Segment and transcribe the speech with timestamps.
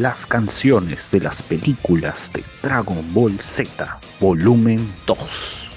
[0.00, 5.68] las canciones de las películas de Dragon Ball Z, volumen 2.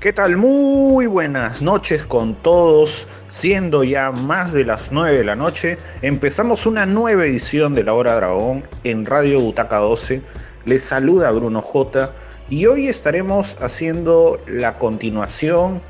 [0.00, 0.36] ¿Qué tal?
[0.36, 3.08] Muy buenas noches con todos.
[3.28, 7.94] Siendo ya más de las 9 de la noche, empezamos una nueva edición de La
[7.94, 10.20] Hora Dragón en Radio Butaca 12.
[10.66, 12.12] Les saluda Bruno J.
[12.50, 15.80] Y hoy estaremos haciendo la continuación,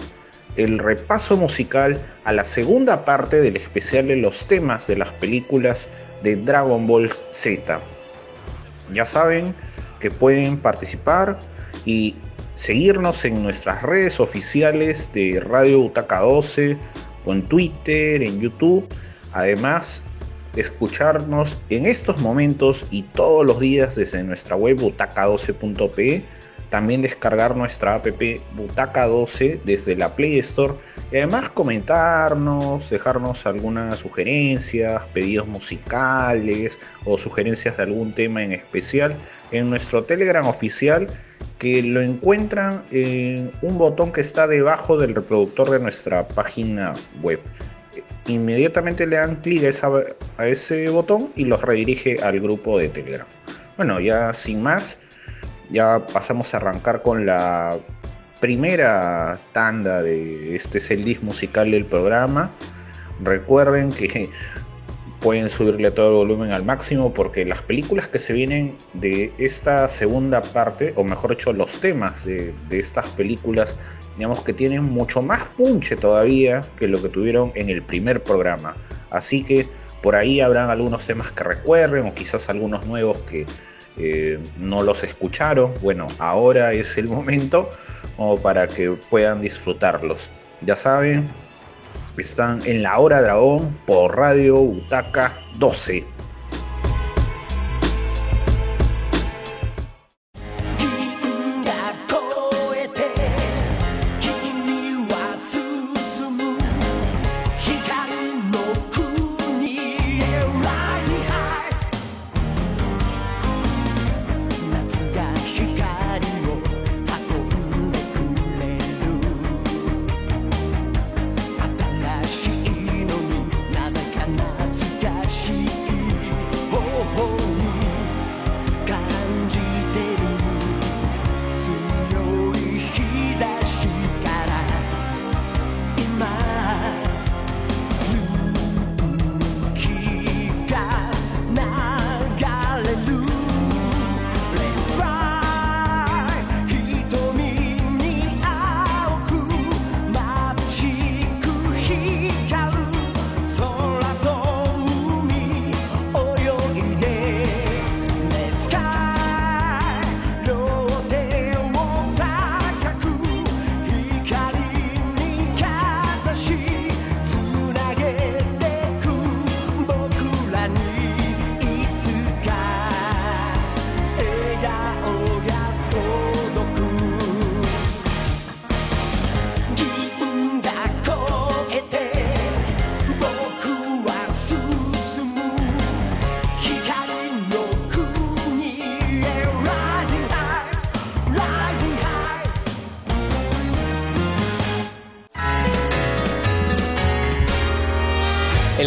[0.64, 5.88] el repaso musical a la segunda parte del especial de los temas de las películas
[6.22, 7.80] de Dragon Ball Z.
[8.92, 9.54] Ya saben
[10.00, 11.38] que pueden participar
[11.84, 12.14] y
[12.54, 16.76] seguirnos en nuestras redes oficiales de Radio Butaca 12
[17.24, 18.86] o en Twitter, en YouTube.
[19.32, 20.02] Además,
[20.56, 26.24] escucharnos en estos momentos y todos los días desde nuestra web butaca12.pe.
[26.70, 28.06] También descargar nuestra app
[28.52, 30.74] Butaca 12 desde la Play Store.
[31.12, 39.16] Y además comentarnos, dejarnos algunas sugerencias, pedidos musicales o sugerencias de algún tema en especial
[39.50, 41.08] en nuestro Telegram oficial
[41.58, 47.38] que lo encuentran en un botón que está debajo del reproductor de nuestra página web.
[48.26, 49.64] Inmediatamente le dan clic
[50.38, 53.26] a, ese botón y los redirige al grupo de Telegram.
[53.76, 55.00] Bueno, ya sin más,
[55.70, 57.78] ya pasamos a arrancar con la
[58.40, 62.50] primera tanda de este celdis musical del programa.
[63.22, 64.30] Recuerden que
[65.20, 69.88] pueden subirle todo el volumen al máximo porque las películas que se vienen de esta
[69.88, 73.76] segunda parte, o mejor dicho, los temas de, estas películas,
[74.16, 78.76] digamos que tienen mucho más punche todavía que lo que tuvieron en el primer programa.
[79.10, 79.68] Así que
[80.02, 83.46] por ahí habrán algunos temas que recuerden o quizás algunos nuevos que
[84.02, 85.72] eh, no los escucharon.
[85.82, 87.70] Bueno, ahora es el momento
[88.42, 90.30] para que puedan disfrutarlos.
[90.62, 91.30] Ya saben,
[92.16, 96.04] están en la hora dragón por Radio Butaca 12.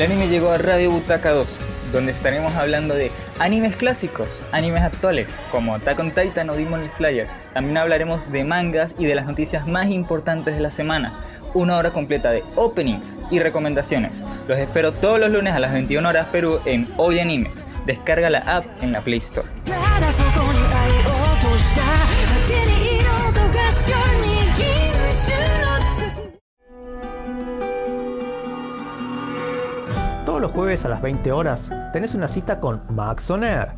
[0.02, 1.62] Anime llegó a Radio Butaca 2,
[1.92, 7.28] donde estaremos hablando de animes clásicos, animes actuales, como Attack on Titan o Demon Slayer.
[7.54, 11.14] También hablaremos de mangas y de las noticias más importantes de la semana.
[11.54, 14.26] Una hora completa de openings y recomendaciones.
[14.48, 17.68] Los espero todos los lunes a las 21 horas Perú en Hoy Animes.
[17.86, 19.48] Descarga la app en la Play Store.
[30.44, 33.70] Los jueves a las 20 horas tenés una cita con Max On Air,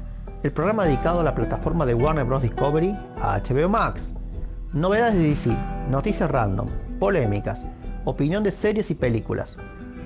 [0.42, 2.42] el programa dedicado a la plataforma de Warner Bros.
[2.42, 4.12] Discovery HBO Max.
[4.74, 5.56] Novedades de DC,
[5.92, 6.68] noticias random,
[6.98, 7.64] polémicas,
[8.06, 9.56] opinión de series y películas.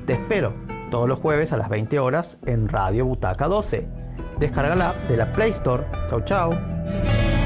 [0.05, 0.53] Te espero
[0.91, 3.87] todos los jueves a las 20 horas en Radio Butaca 12.
[4.37, 5.85] Descarga la de la Play Store.
[6.09, 7.38] Chau chau.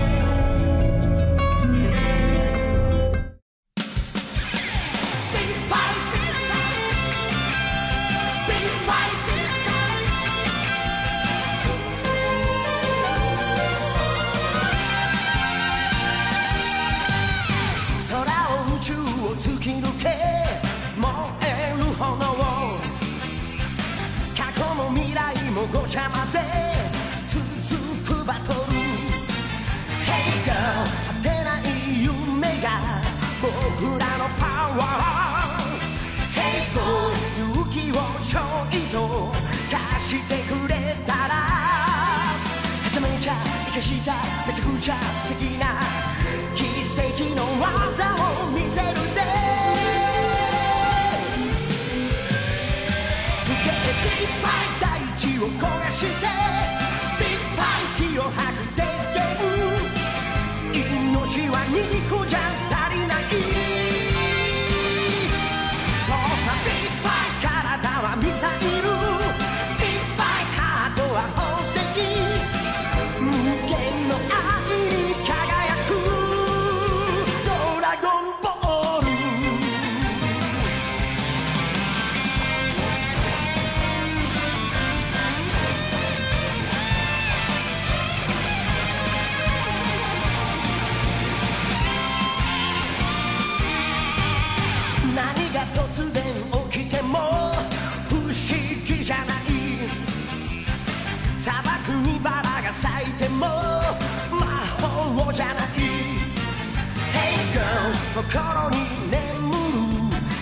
[108.14, 108.78] 心に
[109.10, 109.18] 眠
[109.50, 109.58] る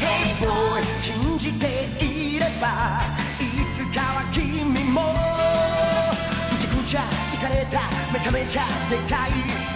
[0.00, 1.66] Hey boy 信じて
[2.02, 3.02] いれば
[3.38, 5.14] いつかは君も。
[6.50, 7.00] ぐちゃぐちゃ
[7.34, 7.80] いかれた。
[8.14, 9.71] めちゃめちゃでかい。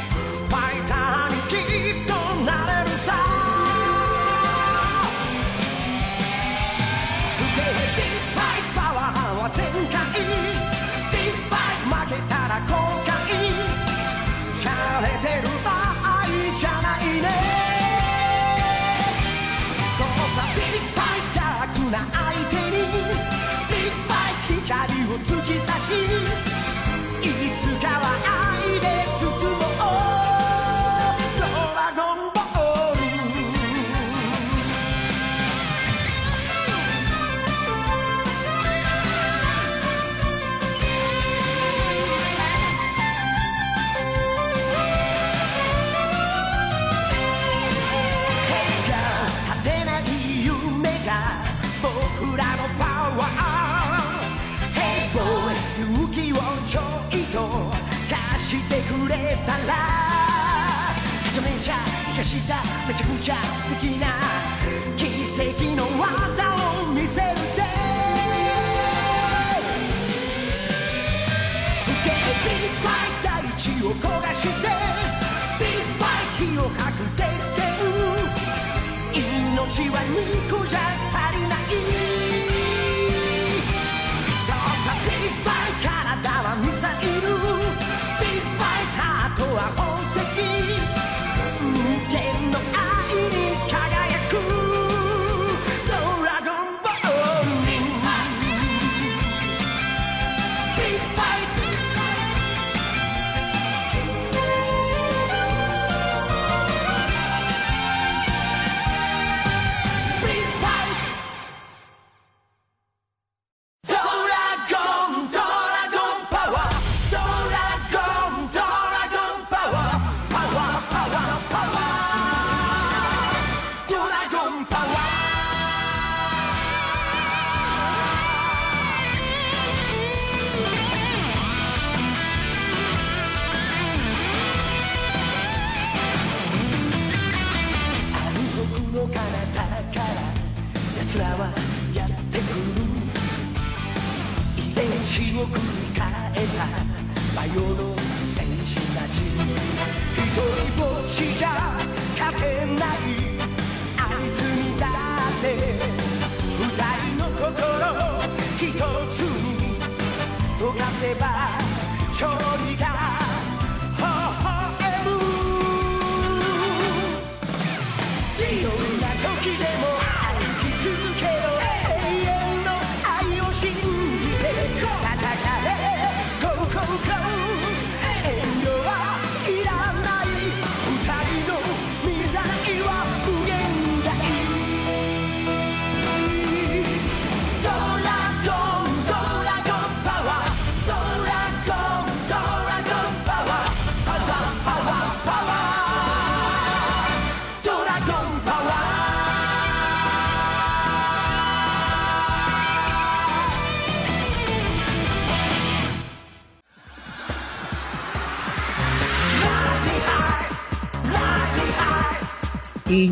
[15.02, 15.55] hetero
[62.26, 64.18] めちゃくちゃすてきな
[64.96, 65.06] 奇
[65.40, 66.42] 跡の技
[66.82, 67.62] を見せるぜ。
[71.84, 72.12] すげえ
[72.42, 74.48] ビッファイト大地を焦がして
[75.60, 77.62] ビッファイト火をはくてって
[79.14, 80.82] 命は肉じゃっ
[81.12, 81.25] た。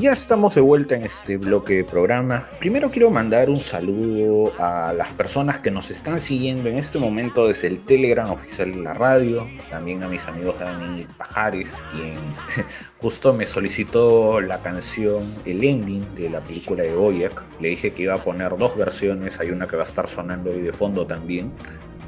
[0.05, 2.47] Ya estamos de vuelta en este bloque de programa.
[2.59, 7.49] Primero quiero mandar un saludo a las personas que nos están siguiendo en este momento
[7.49, 12.19] desde el Telegram oficial de la radio, también a mis amigos Dani Pajares, quien
[12.99, 17.43] justo me solicitó la canción, el ending de la película de Boyac.
[17.59, 20.51] Le dije que iba a poner dos versiones, hay una que va a estar sonando
[20.51, 21.51] hoy de fondo también,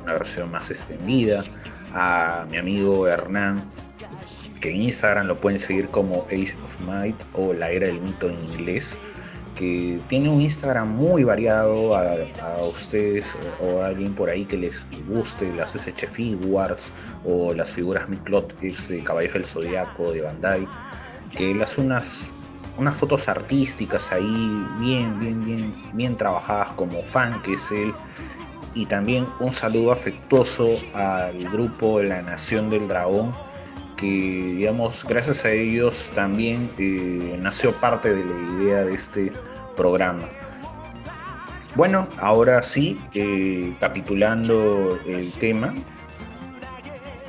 [0.03, 1.45] una versión más extendida.
[1.95, 3.65] A mi amigo Hernán,
[4.61, 8.29] que en Instagram lo pueden seguir como Age of Might o la era del mito
[8.29, 8.99] en inglés,
[9.57, 12.17] que tiene un Instagram muy variado a,
[12.63, 16.93] ustedes o a alguien por ahí que les guste las SH Figuarts
[17.25, 20.69] o las figuras Miklot de Caballos del Zodiaco de Bandai,
[21.37, 22.31] que hace unas,
[22.77, 27.95] unas fotos artísticas ahí bien, bien, bien, bien trabajadas como fan que es él.
[28.75, 33.33] Y también un saludo afectuoso al grupo La Nación del Dragón,
[33.97, 39.33] que digamos gracias a ellos también eh, nació parte de la idea de este
[39.77, 40.29] programa.
[41.75, 45.75] Bueno, ahora sí, eh, capitulando el tema,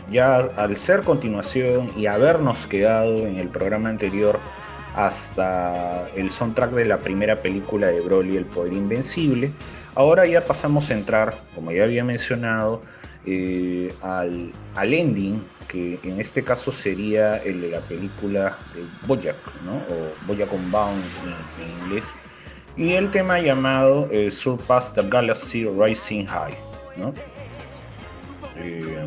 [0.09, 4.39] ya al ser continuación y habernos quedado en el programa anterior
[4.95, 9.51] hasta el soundtrack de la primera película de Broly, El Poder Invencible,
[9.95, 12.81] ahora ya pasamos a entrar, como ya había mencionado,
[13.25, 19.35] eh, al, al ending que en este caso sería el de la película de Boyac,
[19.65, 19.73] ¿no?
[19.73, 22.15] o Boyac Unbound en, en inglés,
[22.75, 26.57] y el tema llamado eh, Surpass the Galaxy Rising High,
[26.95, 27.13] ¿no?
[28.57, 29.05] Eh,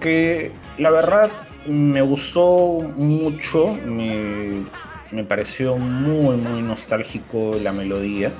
[0.00, 1.30] que la verdad
[1.66, 4.64] me gustó mucho, me,
[5.10, 8.30] me pareció muy muy nostálgico la melodía,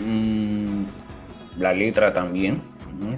[0.00, 0.82] mm,
[1.56, 2.69] la letra también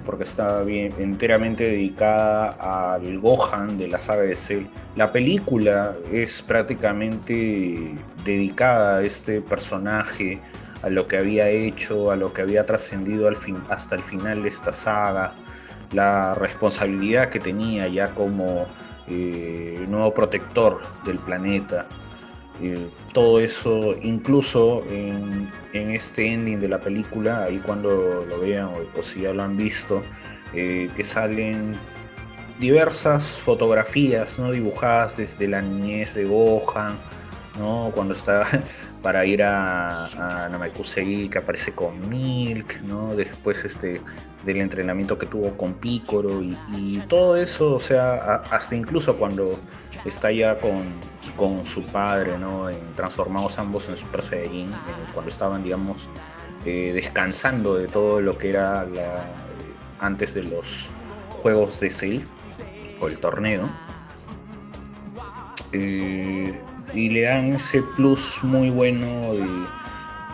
[0.05, 4.65] porque está bien, enteramente dedicada al Gohan de la saga de Cell.
[4.95, 10.39] La película es prácticamente dedicada a este personaje,
[10.81, 13.29] a lo que había hecho, a lo que había trascendido
[13.69, 15.33] hasta el final de esta saga,
[15.91, 18.65] la responsabilidad que tenía ya como
[19.07, 21.87] eh, nuevo protector del planeta
[23.13, 29.21] todo eso, incluso en, este ending de la película, ahí cuando lo vean o, si
[29.21, 30.01] ya lo han visto,
[30.53, 31.75] eh, que salen
[32.59, 34.51] diversas fotografías ¿no?
[34.51, 36.99] dibujadas desde la niñez de Gohan,
[37.57, 37.91] ¿no?
[37.93, 38.43] cuando está
[39.01, 40.05] para ir a,
[40.45, 43.15] a Namekusei que aparece con Milk, ¿no?
[43.15, 43.99] después este,
[44.45, 49.59] del entrenamiento que tuvo con Piccolo y, y todo eso, o sea, hasta incluso cuando
[50.05, 50.83] está ya con,
[51.35, 52.69] con su padre, ¿no?
[52.69, 54.71] En, transformados ambos en Super Saiyajin,
[55.13, 56.09] cuando estaban, digamos,
[56.65, 59.25] eh, descansando de todo lo que era la,
[59.99, 60.89] antes de los
[61.29, 62.21] juegos de Cell
[62.99, 63.69] o el torneo.
[65.71, 66.59] Eh,
[66.93, 69.33] y le dan ese plus muy bueno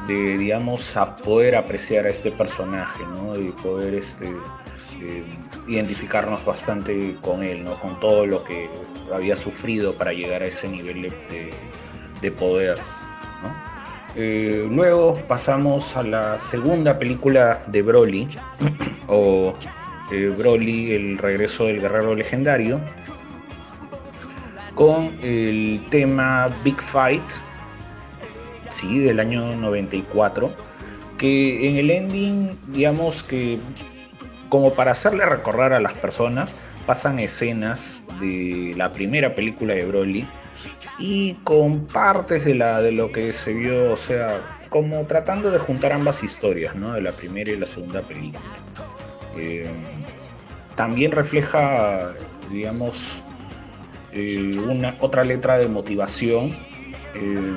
[0.08, 3.34] de, digamos, a poder apreciar a este personaje, ¿no?
[3.34, 4.28] De poder este,
[5.02, 5.24] eh,
[5.70, 7.80] identificarnos bastante con él, ¿no?
[7.80, 8.70] Con todo lo que
[9.14, 11.14] había sufrido para llegar a ese nivel
[12.22, 12.78] de, poder.
[14.16, 18.28] Eh, luego pasamos a la segunda película de Broly,
[19.08, 19.54] o
[20.12, 22.82] eh, Broly, el regreso del guerrero legendario,
[24.74, 27.24] con el tema Big Fight,
[28.70, 30.52] sí, del año 94,
[31.18, 33.60] que en el ending, digamos que
[34.50, 40.28] como para hacerle recordar a las personas, pasan escenas de la primera película de Broly
[40.98, 45.60] y con partes de, la, de lo que se vio, o sea, como tratando de
[45.60, 46.94] juntar ambas historias, ¿no?
[46.94, 48.44] De la primera y la segunda película.
[49.38, 49.70] Eh,
[50.76, 52.12] también refleja,
[52.52, 53.22] digamos,
[54.12, 56.56] eh, una otra letra de motivación.
[57.16, 57.56] Eh,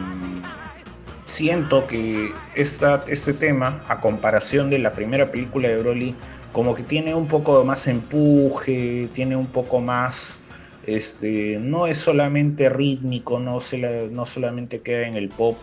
[1.24, 6.16] siento que esta, este tema, a comparación de la primera película de Broly,
[6.52, 10.38] como que tiene un poco más empuje, tiene un poco más,
[10.86, 13.78] este, no es solamente rítmico, no, se
[14.10, 15.56] no solamente queda en el pop,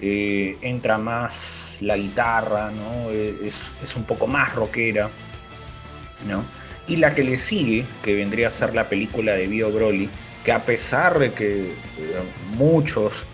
[0.00, 3.10] eh, entra más la guitarra, ¿no?
[3.10, 5.10] es, un poco más rockera,
[6.28, 6.44] ¿no?
[6.86, 10.08] Y la que le sigue, que vendría a ser la película de Bio Broly,
[10.44, 11.74] que a pesar de que eh,
[12.56, 13.26] muchos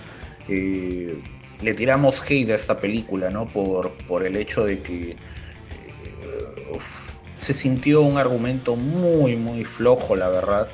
[0.48, 1.16] eh,
[1.60, 3.46] le tiramos hate a esta película, ¿no?
[3.46, 5.16] Por, por el hecho de que
[7.40, 10.68] se sintió un argumento muy, muy flojo, la verdad.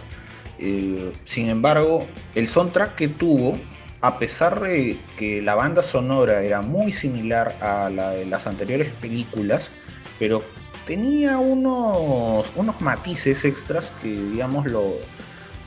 [0.59, 3.59] Eh, sin embargo, el soundtrack que tuvo,
[4.01, 8.91] a pesar de que la banda sonora era muy similar a la de las anteriores
[9.01, 9.73] películas,
[10.19, 10.43] pero
[10.87, 14.95] tenía unos, unos matices extras que, digamos, lo,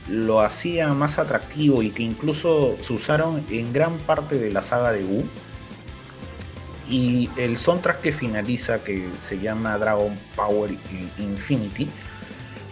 [0.08, 4.92] lo hacía más atractivo y que incluso se usaron en gran parte de la saga
[4.92, 5.24] de Wu.
[6.88, 10.70] Y el soundtrack que finaliza, que se llama Dragon Power
[11.18, 11.88] Infinity,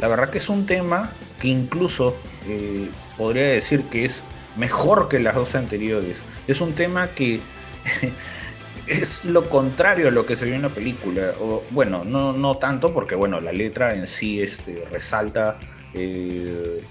[0.01, 2.17] la verdad que es un tema que incluso
[2.47, 4.23] eh, podría decir que es
[4.57, 6.17] mejor que las dos anteriores.
[6.47, 7.41] Es un tema que
[8.87, 11.33] es lo contrario a lo que se vio en la película.
[11.71, 15.59] Bueno, no, no tanto, porque bueno, la letra en sí este, resalta
[15.95, 16.83] eh,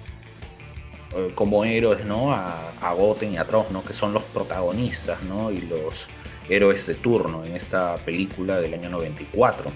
[1.16, 2.34] eh, como héroes ¿no?
[2.34, 3.84] a, a Goten y a Trost, ¿no?
[3.84, 5.52] que son los protagonistas ¿no?
[5.52, 6.08] y los
[6.50, 9.72] héroes de turno en esta película del año 94.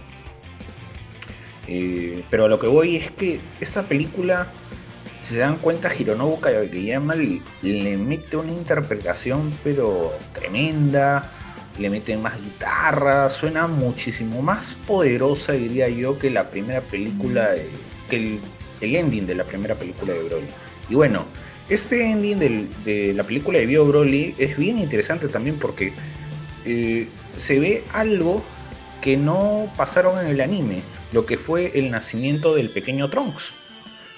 [1.67, 4.48] Eh, pero a lo que voy es que esta película,
[5.22, 11.31] si se dan cuenta, Hironobu Kageyama le, le mete una interpretación pero tremenda,
[11.79, 17.50] le mete más guitarra, suena muchísimo más poderosa, diría yo, que la primera película,
[18.10, 18.39] que el,
[18.81, 20.48] el ending de la primera película de Broly.
[20.89, 21.25] Y bueno,
[21.67, 25.91] este ending de la película de Bio Broly es bien interesante también porque
[26.65, 28.43] eh, se ve algo
[29.01, 30.81] que no pasaron en el anime,
[31.12, 33.53] lo que fue el nacimiento del pequeño Trunks.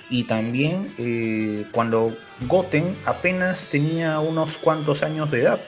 [0.10, 5.62] Y también eh, cuando Goten apenas tenía unos cuantos años de edad.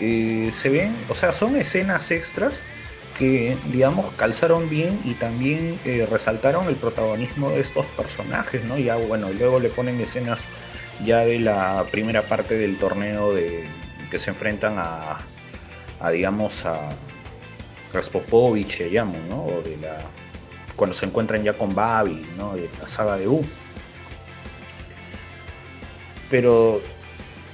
[0.00, 2.62] Eh, se ven, o sea, son escenas extras
[3.16, 5.78] que, digamos, calzaron bien y también
[6.10, 8.76] resaltaron el protagonismo de estos personajes, ¿no?
[8.76, 10.44] Ya, bueno, luego le ponen escenas
[11.04, 13.64] ya de la primera parte del torneo de
[14.10, 15.18] que se enfrentan a,
[16.10, 16.78] digamos, a
[17.92, 19.46] Raspopovich, llamo, ¿no?
[19.62, 19.98] De la,
[20.76, 22.54] cuando se encuentran ya con Babi, ¿no?
[22.54, 23.44] De la saga de U.
[26.30, 26.80] Pero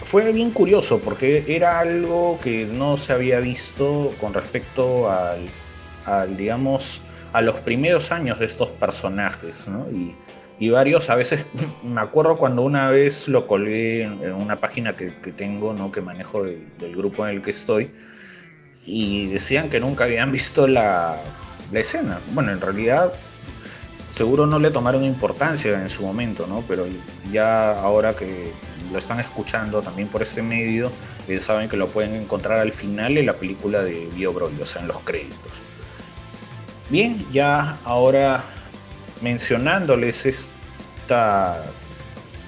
[0.02, 5.48] fue bien curioso porque era algo que no se había visto con respecto al,
[6.06, 9.90] al digamos, a los primeros años de estos personajes, ¿no?
[9.90, 10.14] Y,
[10.60, 11.46] y varios, a veces
[11.82, 15.90] me acuerdo cuando una vez lo colgué en, una página que, tengo, ¿no?
[15.90, 17.90] que manejo del, grupo en el que estoy,
[18.90, 21.16] y decían que nunca habían visto la,
[21.72, 22.18] escena.
[22.32, 23.12] Bueno, en realidad
[24.10, 26.64] seguro no le tomaron importancia en su momento, ¿no?
[26.66, 26.84] pero
[27.30, 28.52] ya ahora que
[28.90, 30.90] lo están escuchando también por ese medio,
[31.38, 34.82] saben que lo pueden encontrar al final de la película de Bio Broly, o sea,
[34.82, 35.52] en los créditos.
[36.88, 38.42] Bien, ya ahora
[39.20, 41.62] mencionándoles esta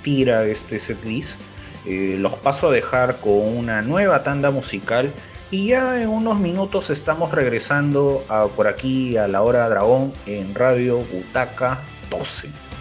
[0.03, 1.39] tira, este setlist,
[1.87, 5.13] eh, los paso a dejar con una nueva tanda musical
[5.53, 10.55] y ya en unos minutos estamos regresando a, por aquí a la hora dragón en
[10.55, 12.72] Radio Butaca 12.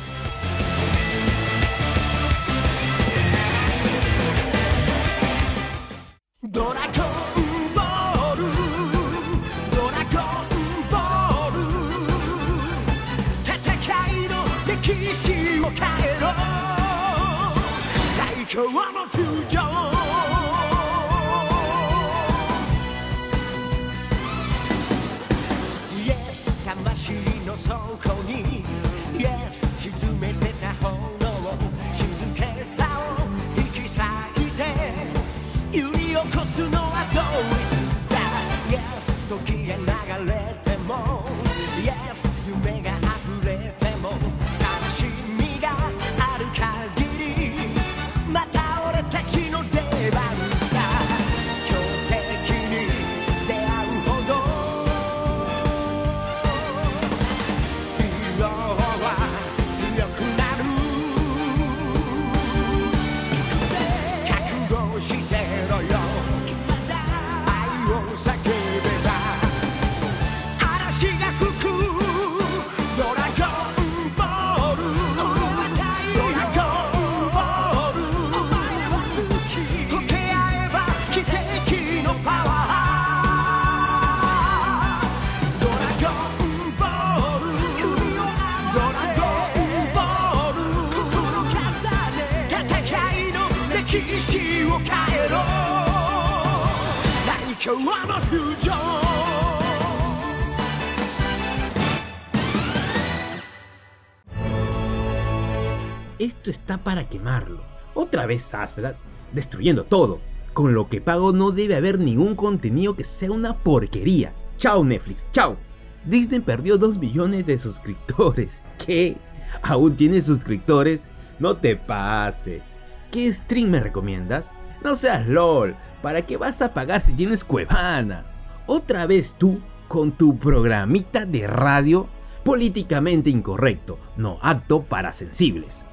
[106.19, 107.65] Esto está para quemarlo.
[107.93, 108.95] Otra vez Astra
[109.33, 110.21] destruyendo todo.
[110.53, 114.33] Con lo que pago no debe haber ningún contenido que sea una porquería.
[114.55, 115.57] Chao Netflix, chao.
[116.05, 118.63] Disney perdió 2 millones de suscriptores.
[118.85, 119.17] ¿Qué?
[119.61, 121.03] ¿Aún tienes suscriptores?
[121.39, 122.77] No te pases.
[123.11, 124.51] ¿Qué stream me recomiendas?
[124.83, 125.75] No seas LOL.
[126.01, 128.25] ¿Para qué vas a pagar si tienes Cuevana?
[128.67, 132.07] Otra vez tú con tu programita de radio
[132.45, 135.83] políticamente incorrecto, no apto para sensibles.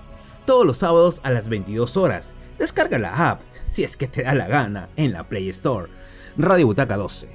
[0.47, 2.33] todos los sábados a las 22 horas.
[2.59, 5.89] Descarga la app, si es que te da la gana, en la Play Store.
[6.39, 7.29] Radio Butaca 12.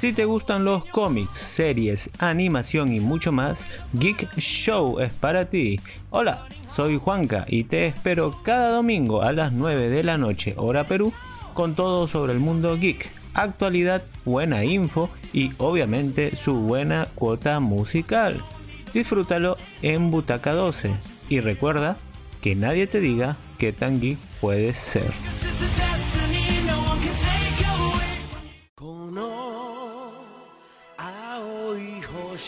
[0.00, 5.80] Si te gustan los cómics, series, animación y mucho más, Geek Show es para ti.
[6.10, 10.84] Hola, soy Juanca y te espero cada domingo a las 9 de la noche, hora
[10.84, 11.12] Perú,
[11.52, 18.44] con todo sobre el mundo geek, actualidad, buena info y obviamente su buena cuota musical.
[18.94, 20.92] Disfrútalo en Butaca 12
[21.28, 21.96] y recuerda
[22.40, 25.12] que nadie te diga qué tan geek puedes ser.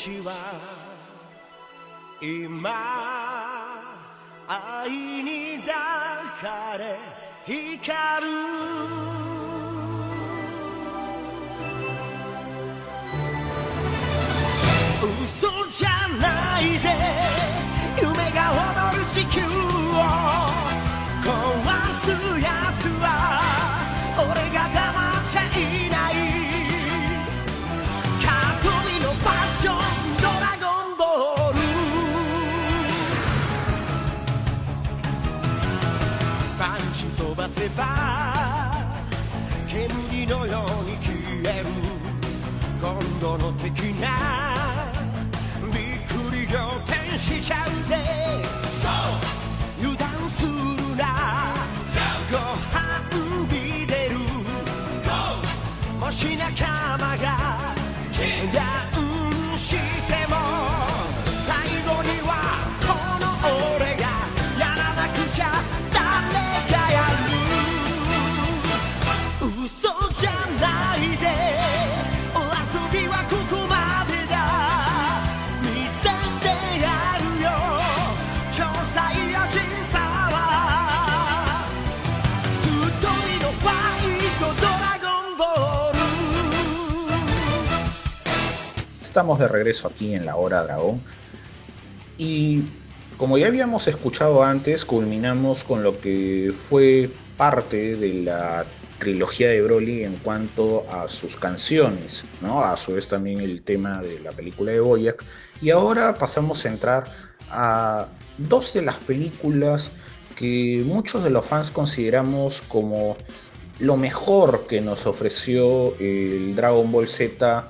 [0.03, 0.33] 私は
[2.23, 2.71] 今
[4.49, 5.75] 愛に抱
[6.41, 6.97] かれ
[7.45, 9.10] 光る。
[89.11, 91.01] Estamos de regreso aquí en la hora dragón.
[92.17, 92.63] Y
[93.17, 98.65] como ya habíamos escuchado antes, culminamos con lo que fue parte de la
[99.01, 102.63] trilogía de Broly en cuanto a sus canciones, ¿no?
[102.63, 105.25] A su vez también el tema de la película de Boyac.
[105.61, 107.07] Y ahora pasamos a entrar
[107.51, 108.07] a
[108.39, 109.91] dos de las películas
[110.37, 113.17] que muchos de los fans consideramos como
[113.81, 117.67] lo mejor que nos ofreció el Dragon Ball Z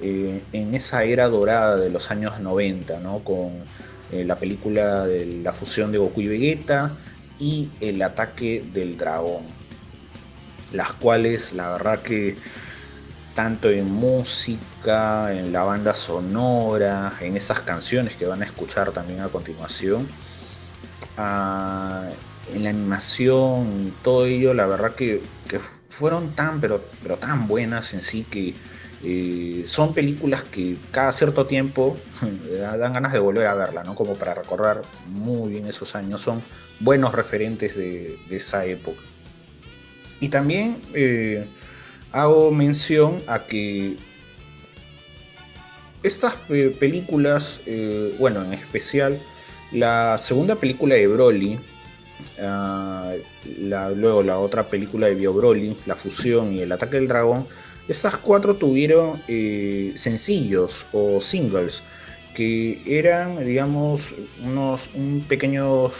[0.00, 3.20] eh, en esa era dorada de los años 90, ¿no?
[3.20, 3.52] con
[4.10, 6.92] eh, la película de la fusión de Goku y Vegeta
[7.38, 9.44] y el ataque del dragón,
[10.72, 12.36] las cuales la verdad que
[13.34, 19.20] tanto en música, en la banda sonora, en esas canciones que van a escuchar también
[19.20, 20.06] a continuación,
[21.16, 27.94] en la animación, todo ello, la verdad que, que fueron tan, pero, pero tan buenas
[27.94, 28.54] en sí que
[29.04, 31.96] eh, son películas que cada cierto tiempo
[32.58, 33.94] dan ganas de volver a verla, ¿no?
[33.94, 36.22] Como para recordar muy bien esos años.
[36.22, 36.42] Son
[36.80, 39.00] buenos referentes de, esa época.
[40.20, 41.46] Y también eh,
[42.12, 43.96] hago mención a que
[46.04, 49.18] estas eh, películas, eh, bueno, en especial
[49.72, 51.58] la segunda película de Broly,
[52.40, 53.14] ah,
[53.96, 57.46] luego la otra película de Bio Broly, La Fusión y El Ataque del Dragón,
[57.88, 61.82] estas cuatro tuvieron eh, sencillos o singles
[62.34, 65.90] que eran, digamos, unos un pequeño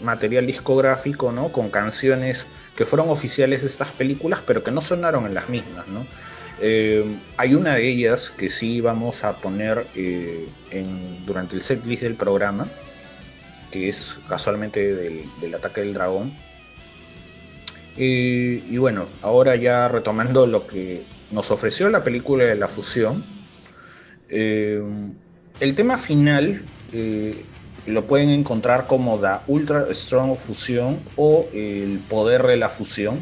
[0.00, 1.50] material discográfico, ¿no?
[1.50, 5.86] Con canciones que fueron oficiales de estas películas, pero que no sonaron en las mismas.
[6.60, 7.04] Eh,
[7.36, 10.46] hay una de ellas que sí vamos a poner eh,
[11.26, 12.68] durante el setlist del programa,
[13.72, 16.32] que es casualmente del, del ataque del dragón.
[17.96, 23.22] Y bueno, ahora ya retomando lo que nos ofreció la película de la fusión,
[24.28, 24.82] eh,
[25.60, 27.44] el tema final eh,
[27.86, 33.18] lo pueden encontrar como The Ultra Strong Fusión o El Poder de la Fusión.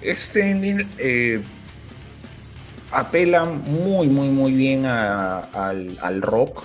[0.00, 1.40] Este ending eh,
[2.90, 6.64] apela muy, muy, muy bien al, rock.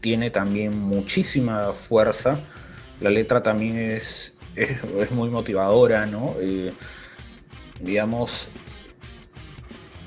[0.00, 2.38] tiene también muchísima fuerza.
[3.00, 6.34] La letra también es, es, es muy motivadora, ¿no?
[6.40, 6.72] Eh,
[7.80, 8.48] digamos,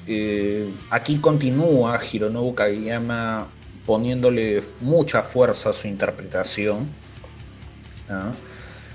[0.08, 3.48] eh, aquí continúa Hironobu Kageyama
[3.86, 6.90] poniéndole mucha fuerza a su interpretación.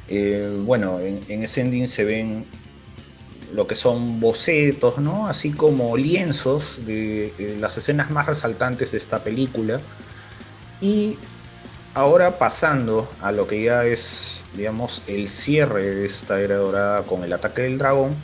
[0.08, 2.46] Eh, bueno, en, ese ending se ven
[3.52, 5.26] lo que son bocetos, ¿no?
[5.26, 9.80] Así como lienzos de las escenas más resaltantes de esta película.
[10.80, 11.18] Y
[11.94, 17.24] ahora pasando a lo que ya es, digamos, el cierre de esta era dorada con
[17.24, 18.14] el ataque del dragón,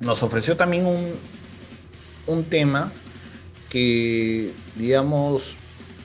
[0.00, 1.12] nos ofreció también un,
[2.26, 2.92] un tema
[3.68, 5.56] que, digamos,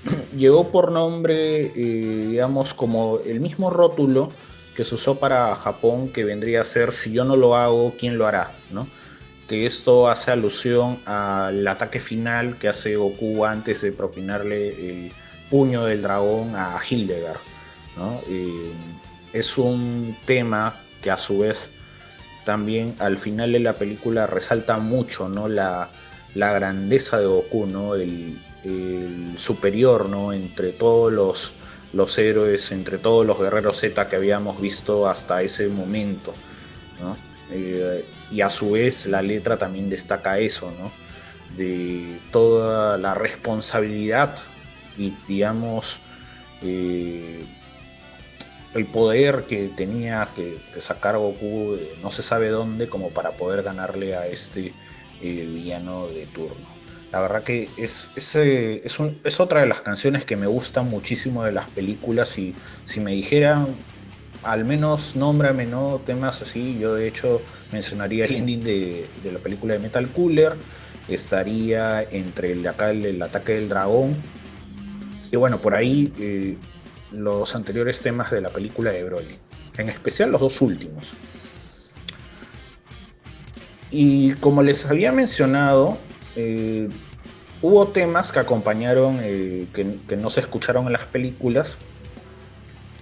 [0.38, 4.32] llegó por nombre, eh, digamos, como el mismo rótulo
[4.76, 8.18] que se usó para Japón, que vendría a ser si yo no lo hago, ¿quién
[8.18, 8.56] lo hará?
[8.72, 8.88] ¿no?
[9.48, 15.12] Que esto hace alusión al ataque final que hace Goku antes de propinarle el
[15.50, 17.38] puño del dragón a Hildegard.
[19.34, 21.70] Es un tema que a su vez
[22.46, 25.48] también al final de la película resalta mucho ¿no?
[25.48, 25.90] la,
[26.36, 27.96] la grandeza de Goku, ¿no?
[27.96, 30.34] el, el superior ¿no?
[30.34, 31.54] entre todos los,
[31.94, 36.34] los héroes, entre todos los guerreros Z que habíamos visto hasta ese momento.
[37.00, 37.18] ¿no?
[37.52, 40.92] Eh, y a su vez la letra también destaca eso, ¿no?
[41.56, 44.36] de toda la responsabilidad
[44.98, 46.00] y digamos
[46.64, 47.46] eh,
[48.74, 53.64] el poder que tenía que, sacar Goku de no se sabe dónde como para poder
[53.64, 54.74] ganarle a este
[55.22, 56.74] eh, villano de turno.
[57.12, 60.90] La verdad que es, es, es, un, es, otra de las canciones que me gustan
[60.90, 63.76] muchísimo de las películas y si me dijeran
[64.42, 66.02] al menos nómbrame ¿no?
[66.04, 70.54] temas así, yo de hecho mencionaría el ending de, de la película de Metal Cooler,
[71.08, 74.16] estaría entre el, acá el, el ataque del dragón
[75.34, 76.58] y bueno, por ahí eh,
[77.14, 79.38] los anteriores temas de la película de Broly,
[79.78, 81.14] en especial los dos últimos.
[83.92, 86.00] Y como les había mencionado,
[86.36, 86.90] eh,
[87.62, 91.78] hubo temas que acompañaron, eh, que, no se escucharon en las películas.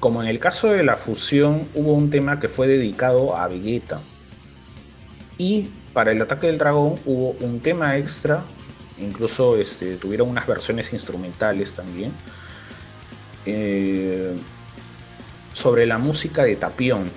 [0.02, 4.02] Como en el caso de la fusión, hubo un tema que fue dedicado a Vegeta.
[5.38, 8.44] Y para el ataque del dragón hubo un tema extra,
[8.98, 12.12] incluso este, tuvieron unas versiones instrumentales también,
[13.46, 14.36] eh,
[15.54, 17.10] sobre la música de Tapión.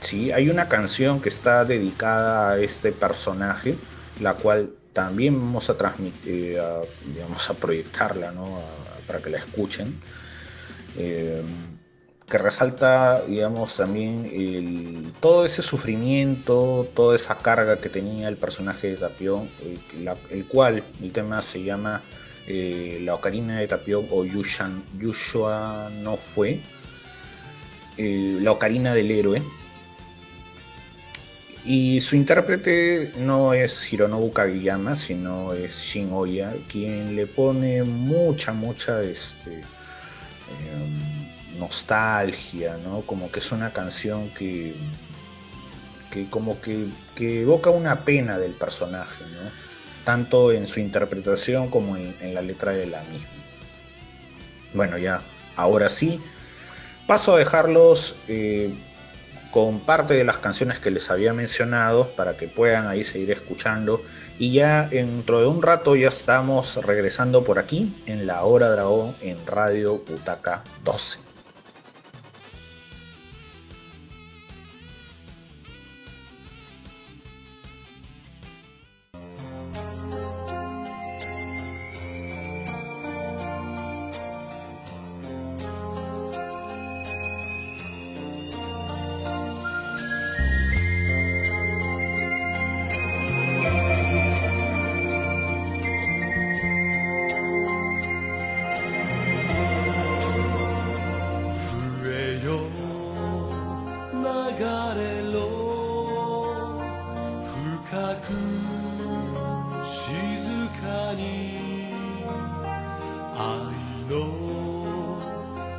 [0.00, 0.32] ¿sí?
[0.32, 3.76] Hay una canción que está dedicada a este personaje,
[4.20, 8.58] la cual también vamos a transmitir, a, digamos, a proyectarla, ¿no?
[8.58, 9.98] a, para que la escuchen.
[10.96, 11.42] Eh,
[12.28, 18.96] que resalta, digamos, también todo ese sufrimiento, toda esa carga que tenía el personaje de
[18.96, 19.48] Tapión,
[20.30, 22.02] el cual el tema se llama
[22.48, 26.60] eh, La Ocarina de Tapión o Yushan, Yushua no fue,
[27.98, 29.42] eh, La Ocarina del Héroe.
[31.64, 38.54] Y su intérprete no es Hironobu Kageyama, sino es Shin Oya, quien le pone mucha,
[38.54, 43.02] mucha este, eh, nostalgia, ¿no?
[43.02, 44.74] Como que es una canción que,
[46.10, 49.67] que como que, que, evoca una pena del personaje, ¿no?
[50.08, 53.28] Tanto en su interpretación como en, la letra de la misma.
[54.72, 55.20] Bueno, ya,
[55.54, 56.18] ahora sí,
[57.06, 58.74] paso a dejarlos eh,
[59.50, 64.02] con parte de las canciones que les había mencionado para que puedan ahí seguir escuchando.
[64.38, 69.14] Y ya dentro de un rato ya estamos regresando por aquí en la Hora Dragón
[69.20, 71.27] en Radio Butaca 12.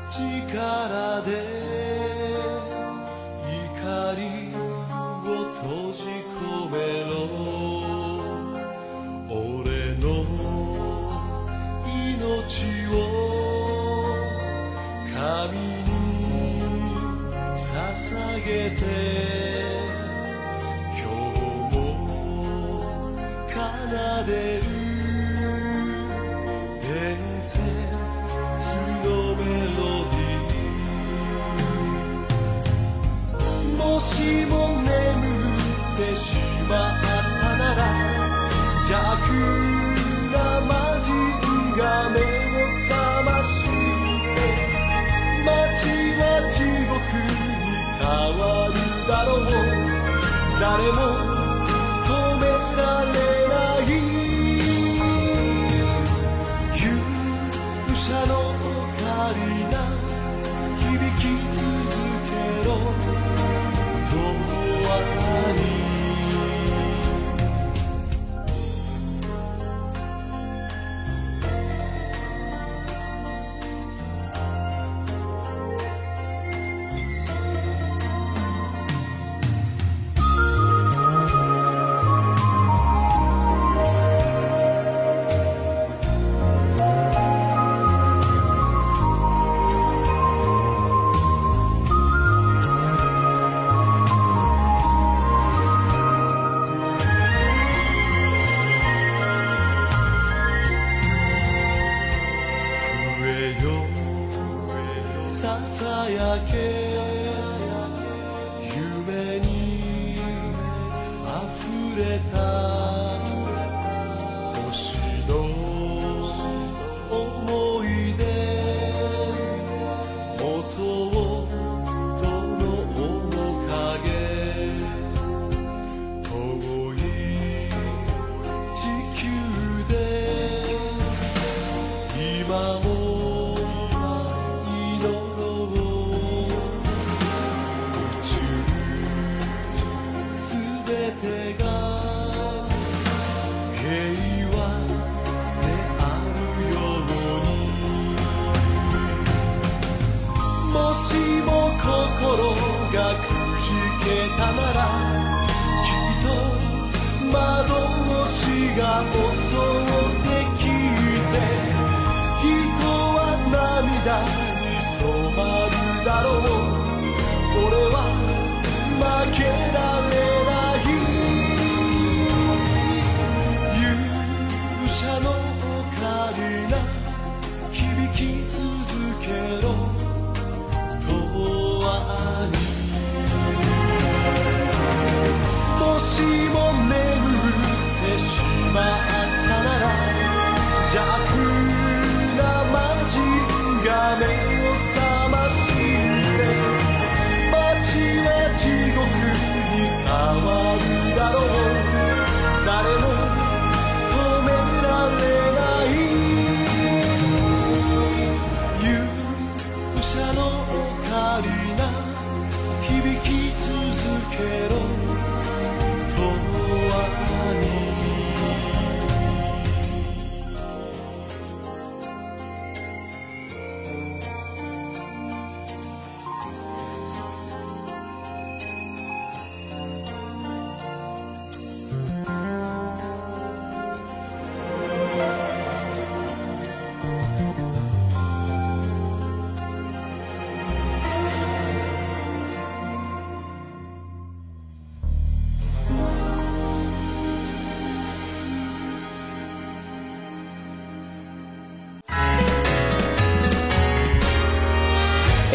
[0.10, 1.30] 力で
[3.46, 4.22] 怒り
[4.56, 6.02] を閉じ
[6.36, 6.42] 込
[6.72, 7.12] めろ。
[9.30, 10.04] 俺の
[11.86, 12.92] 命を
[15.14, 15.18] 神
[15.58, 15.88] に
[17.56, 17.60] 捧
[18.44, 18.82] げて。
[20.98, 21.78] 今日も
[23.48, 23.56] 奏
[24.26, 24.59] でる。
[49.10, 51.29] 誰も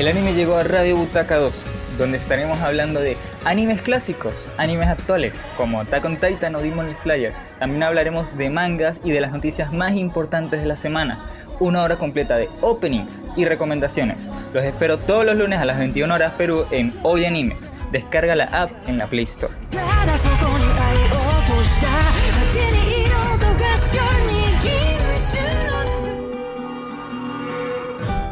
[0.05, 1.67] El anime llegó a Radio Butaca 2,
[1.99, 7.33] donde estaremos hablando de animes clásicos, animes actuales, como Attack on Titan o Demon Slayer.
[7.59, 11.19] También hablaremos de mangas y de las noticias más importantes de la semana
[11.61, 14.31] una hora completa de openings y recomendaciones.
[14.53, 17.73] Los espero todos los lunes a las 21 horas Perú en Hoy Animes.
[17.93, 19.53] Descarga la app en la Play Store.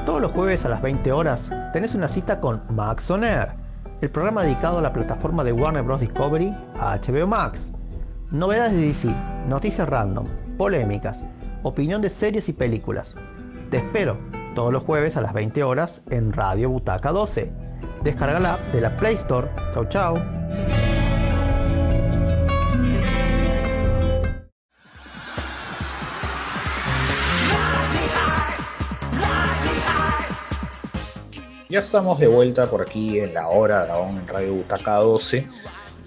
[0.06, 4.42] Todos los jueves a las 20 horas tenés una cita con Max On el programa
[4.42, 6.00] dedicado a la plataforma de Warner Bros.
[6.00, 7.70] Discovery HBO Max.
[8.32, 9.14] Novedades de DC,
[9.46, 10.26] noticias random,
[10.58, 11.22] polémicas
[11.62, 13.14] opinión de series y películas.
[13.70, 14.18] Te espero
[14.54, 17.52] todos los jueves a las 20 horas en Radio Butaca 12.
[18.02, 19.48] Descarga la app de la Play Store.
[19.74, 20.14] Chau chau.
[31.68, 35.48] Ya estamos de vuelta por aquí en la hora dragón en Radio Butaca 12.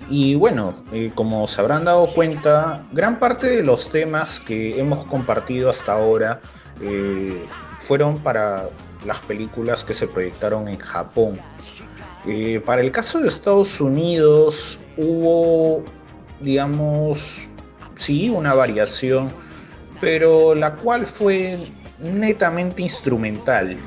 [0.09, 5.03] Y bueno, eh, como se habrán dado cuenta, gran parte de los temas que hemos
[5.05, 6.41] compartido hasta ahora
[6.81, 7.43] eh,
[7.79, 8.65] fueron para
[9.05, 11.39] las películas que se proyectaron en Japón.
[12.27, 15.83] Eh, para el caso de Estados Unidos hubo,
[16.39, 17.47] digamos,
[17.95, 19.29] sí, una variación,
[19.99, 21.57] pero la cual fue
[21.99, 23.77] netamente instrumental.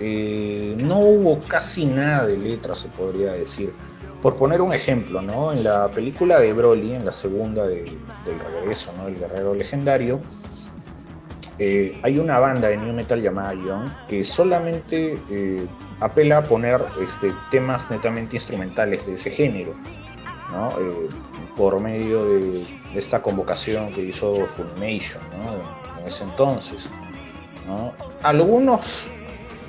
[0.00, 3.72] No hubo casi nada de letra, se podría decir.
[4.22, 5.52] Por poner un ejemplo, ¿no?
[5.52, 7.84] En la película de Broly, en la segunda de-
[8.24, 9.06] del regreso, ¿no?
[9.06, 10.20] El guerrero legendario,
[11.58, 15.66] eh, hay una banda de new metal llamada Ion que solamente eh,
[16.00, 19.74] apela a poner este, temas netamente instrumentales de ese género,
[20.52, 20.68] ¿no?
[20.80, 21.08] Eh,
[21.56, 22.64] por medio de
[22.94, 26.00] esta convocación que hizo Funimation ¿no?
[26.00, 26.88] en ese entonces.
[27.66, 27.92] ¿no?
[28.22, 29.08] Algunos,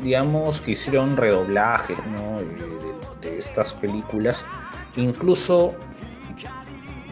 [0.03, 2.98] digamos, que hicieron redoblajes de
[3.39, 4.45] estas películas,
[4.95, 5.75] incluso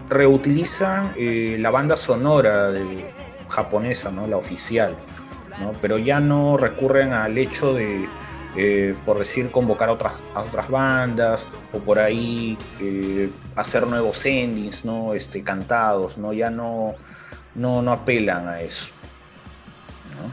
[0.09, 2.71] reutilizan eh, la banda sonora
[3.49, 4.28] japonesa, ¿no?
[4.28, 4.95] la oficial,
[5.59, 5.73] ¿no?
[5.82, 8.07] pero ya no recurren al hecho de,
[8.55, 14.86] eh, por decir, convocar a otras, otras bandas o por ahí eh, hacer nuevos endings,
[14.86, 15.13] ¿no?
[15.13, 16.34] este, cantados, ¿no?
[16.34, 16.95] ya no,
[17.55, 18.89] no, no apelan a eso.
[20.15, 20.32] ¿no?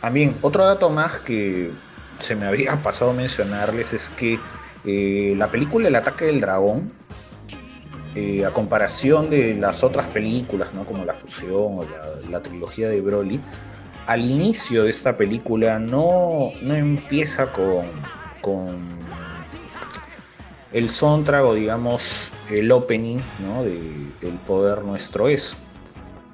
[0.00, 1.70] También, otro dato más que
[2.18, 4.38] se me había pasado mencionarles es que
[4.86, 6.92] eh, la película El ataque del dragón,
[8.14, 10.86] eh, a comparación de las otras películas, ¿no?
[10.86, 11.80] como La Fusión o
[12.30, 13.40] la, trilogía de Broly,
[14.06, 17.86] al inicio de esta película no, no empieza con,
[18.40, 18.78] con
[20.72, 23.64] el soundtrack o digamos el opening ¿no?
[23.64, 23.80] de
[24.22, 25.56] El Poder Nuestro Es.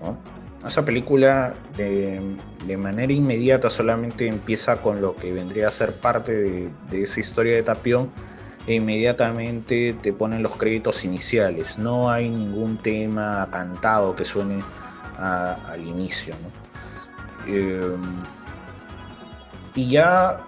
[0.00, 0.18] ¿no?
[0.66, 2.20] Esa película de,
[2.66, 7.18] de manera inmediata solamente empieza con lo que vendría a ser parte de, de esa
[7.18, 8.10] historia de Tapión
[8.66, 11.78] e inmediatamente te ponen los créditos iniciales.
[11.78, 14.62] No hay ningún tema cantado que suene
[15.18, 16.34] al inicio.
[17.46, 17.96] Eh,
[19.74, 20.40] y ya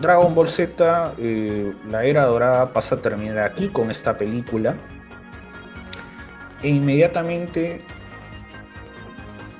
[0.00, 4.74] Dragon Ball Z, eh, la era dorada pasa a terminar aquí con esta película.
[6.62, 7.82] E inmediatamente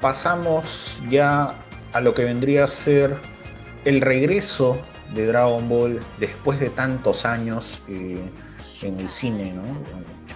[0.01, 1.55] pasamos ya
[1.93, 3.17] a lo que vendría a ser
[3.85, 4.79] el regreso
[5.15, 8.21] de Dragon Ball después de tantos años eh,
[8.83, 9.63] en el cine, ¿no?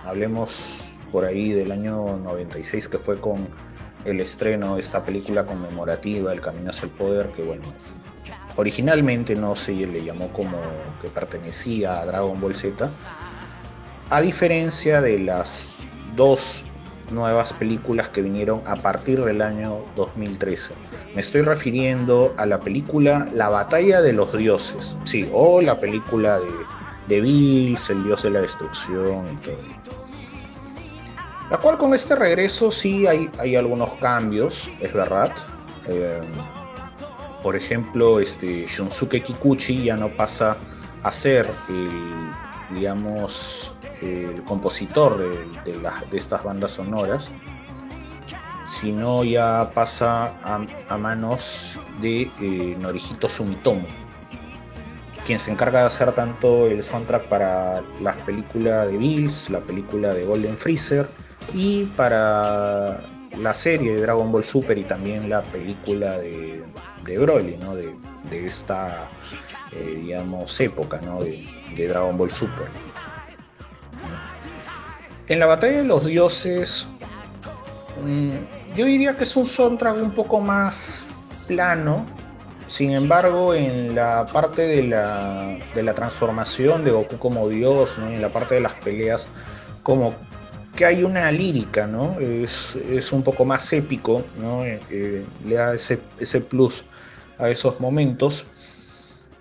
[0.09, 3.37] Hablemos por ahí del año 96 que fue con
[4.05, 7.63] el estreno de esta película conmemorativa, El Camino hacia el Poder, que bueno,
[8.57, 10.59] originalmente no se le llamó como
[11.01, 12.91] que pertenecía a Dragon Ball Z,
[14.11, 15.67] a diferencia de las
[16.17, 16.63] dos
[17.11, 20.75] nuevas películas que vinieron a partir del año 2013.
[21.15, 26.39] Me estoy refiriendo a la película La Batalla de los Dioses, sí, o la película
[26.39, 26.53] de,
[27.09, 29.59] de Bills, el dios de la destrucción y todo.
[31.51, 35.33] La cual con este regreso sí hay, hay algunos cambios, es verdad.
[35.89, 36.21] Eh,
[37.43, 40.57] por ejemplo, este, Shunsuke Kikuchi ya no pasa
[41.03, 41.47] a ser
[42.75, 45.19] digamos, el compositor
[45.65, 47.33] de, estas bandas sonoras,
[48.65, 50.35] sino ya pasa
[50.89, 53.87] a, manos de eh, Norihito Sumitomo,
[55.25, 60.15] quien se encarga de hacer tanto el soundtrack para la película de Bills, la película
[60.15, 61.09] de Golden Freezer
[61.53, 63.01] y para
[63.39, 66.63] la serie de Dragon Ball Super y también la película de,
[67.19, 67.59] Broly,
[68.31, 69.09] de, esta,
[69.73, 71.21] eh, digamos, época ¿no?
[71.21, 72.94] de Dragon Ball Super.
[75.27, 76.87] En la batalla de los dioses,
[78.05, 81.05] mm, yo diría que es un soundtrack un poco más
[81.47, 82.05] plano.
[82.67, 88.09] Sin embargo, en la parte de la, de la transformación de Goku como dios, ¿no?
[88.09, 89.27] en la parte de las peleas,
[89.83, 90.15] como
[90.77, 92.19] que hay una lírica, ¿no?
[92.19, 94.65] Es, un poco más épico, ¿no?
[94.65, 96.85] Eh, eh, le da ese, ese plus
[97.39, 98.45] a esos momentos.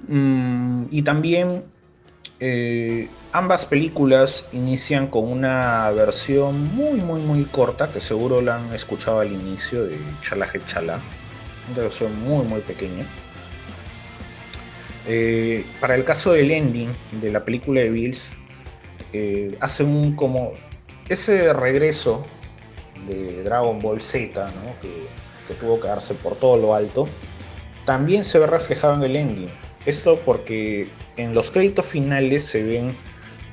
[0.08, 1.64] Mm, y también
[2.46, 8.74] eh, ambas películas inician con una versión muy, muy, muy corta, que seguro la han
[8.74, 11.00] escuchado al inicio de Chala He Chala.
[11.72, 13.06] Una versión muy, muy pequeña.
[15.08, 16.89] Eh, para el caso del ending
[17.22, 18.34] de la película de Bills,
[19.14, 20.52] eh, hace un como
[21.08, 22.26] ese regreso
[23.08, 25.08] de Dragon Ball Z, que,
[25.48, 27.08] que tuvo que darse por todo lo alto,
[27.86, 29.50] también se ve reflejado en el ending.
[29.86, 32.95] Esto porque en los créditos finales se ven,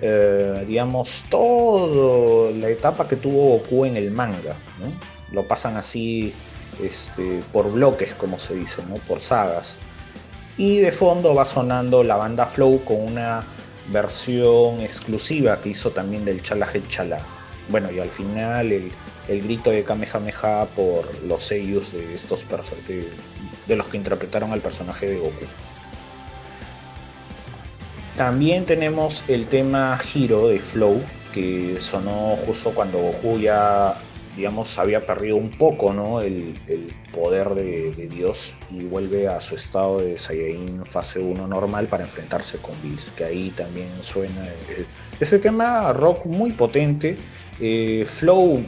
[0.01, 4.57] eh, digamos, toda la etapa que tuvo Goku en el manga.
[5.33, 6.33] Lo pasan así
[6.83, 8.95] este, por bloques, como se dice, ¿no?
[8.97, 9.77] por sagas.
[10.57, 13.45] Y de fondo va sonando la banda Flow con una
[13.93, 17.21] versión exclusiva que hizo también del Chala Head Chala.
[17.69, 18.91] Bueno, y al final el,
[19.29, 22.45] el grito de Kamehameha por los sellos de estos
[22.89, 23.09] de,
[23.67, 25.47] de los que interpretaron al personaje de Goku.
[28.21, 31.01] También tenemos el tema Hero de Flow,
[31.33, 33.97] que sonó justo cuando Goku ya
[34.37, 36.21] digamos, había perdido un poco ¿no?
[36.21, 41.87] el, el poder de, Dios y vuelve a su estado de Saiyajin fase 1 normal
[41.87, 44.47] para enfrentarse con Bills, que ahí también suena
[45.19, 47.17] ese tema rock muy potente.
[47.59, 48.63] Eh, Flow,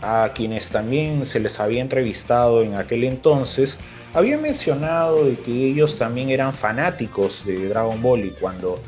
[0.00, 3.78] a quienes también se les había entrevistado en aquel entonces,
[4.14, 8.80] había mencionado de que ellos también eran fanáticos de Dragon Ball y cuando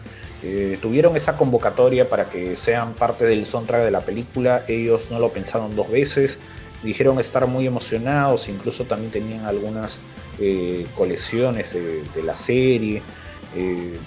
[0.42, 5.18] eh, tuvieron esa convocatoria para que sean parte del soundtrack de la película, ellos no
[5.18, 6.38] lo pensaron dos veces,
[6.82, 10.00] dijeron estar muy emocionados, incluso también tenían algunas
[10.38, 13.02] eh, colecciones de, la serie.
[13.56, 13.98] eh,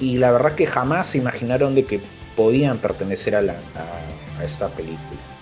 [0.00, 2.00] y la verdad que jamás se imaginaron de que
[2.36, 3.60] podían pertenecer a, la-
[4.40, 5.33] a esta película.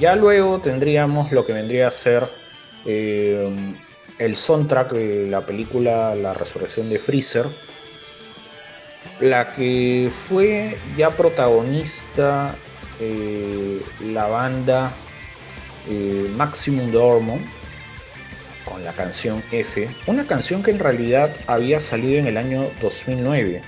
[0.00, 2.26] Ya luego tendríamos lo que vendría a ser
[2.86, 3.76] eh,
[4.18, 7.44] el soundtrack de la película La Resurrección de Freezer,
[9.20, 12.54] la que fue ya protagonista
[12.98, 14.90] eh, la banda
[15.86, 17.38] eh, Maximum Dormo
[18.64, 23.60] con la canción F, una canción que en realidad había salido en el año 2009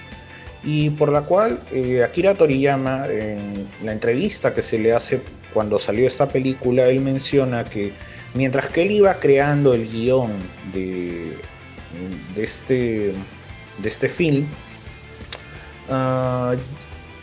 [0.65, 1.61] y por la cual
[2.03, 5.21] Akira Toriyama en la entrevista que se le hace
[5.53, 7.93] cuando salió esta película, él menciona que
[8.35, 10.33] mientras que él iba creando el guion
[10.73, 11.37] de,
[12.35, 13.13] de, este,
[13.79, 14.47] de este film,
[15.89, 16.55] ah,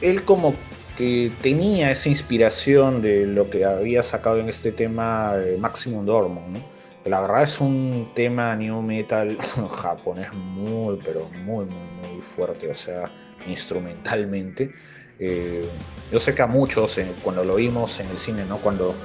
[0.01, 0.53] él como
[0.97, 6.45] que tenía esa inspiración de lo que había sacado en este tema eh, Maximum Dormo,
[6.49, 6.61] ¿no?
[7.05, 9.37] La verdad es un tema new metal
[9.71, 13.09] japonés muy, pero muy, muy fuerte, o sea,
[13.47, 14.73] instrumentalmente.
[15.19, 15.67] Eh,
[16.11, 18.57] yo sé que a muchos, eh, cuando lo vimos en el cine, ¿no?
[18.57, 18.95] cuando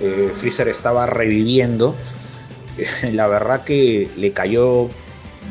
[0.00, 1.94] eh, Freezer estaba reviviendo,
[3.12, 4.90] la verdad que le cayó,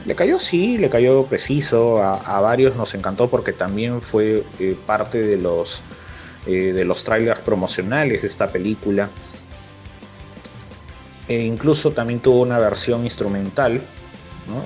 [0.05, 4.43] le cayó sí, le cayó preciso, a, varios nos encantó porque también fue
[4.85, 5.81] parte de los,
[6.45, 9.09] de los trailers promocionales de esta película.
[11.27, 13.81] E incluso también tuvo una versión instrumental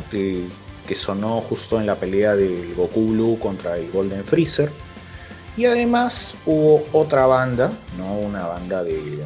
[0.10, 0.45] que,
[0.88, 4.72] que sonó justo en la pelea del Goku Blue contra el Golden Freezer.
[5.58, 8.14] Y además hubo otra banda, ¿no?
[8.14, 9.24] una banda de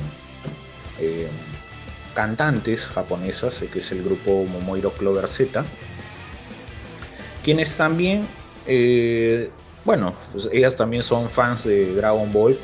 [0.99, 1.27] eh,
[2.13, 5.65] cantantes japonesas, eh, que es el grupo Momoiro Clover Z,
[7.43, 8.27] quienes también,
[8.67, 9.49] eh,
[9.85, 12.59] bueno, pues ellas también son fans de Dragon Ball,